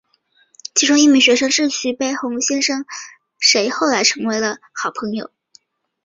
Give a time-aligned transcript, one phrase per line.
[0.73, 2.87] 其中一名学生是徐悲鸿先生
[3.37, 5.29] 谁后来成了好朋友。